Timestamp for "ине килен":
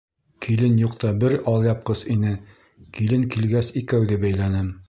2.15-3.31